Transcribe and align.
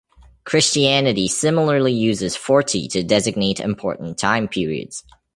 Christianity 0.45 1.27
similarly 1.27 1.93
uses 1.93 2.35
forty 2.35 2.87
to 2.87 3.03
designate 3.03 3.59
important 3.59 4.17
time 4.17 4.47
periods. 4.47 5.03